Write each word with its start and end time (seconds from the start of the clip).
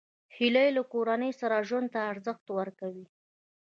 هیلۍ 0.37 0.69
له 0.77 0.83
کورنۍ 0.93 1.31
سره 1.41 1.65
ژوند 1.67 1.87
ته 1.93 1.99
ارزښت 2.11 2.45
ورکوي 2.57 3.05